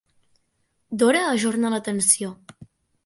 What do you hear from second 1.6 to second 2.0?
la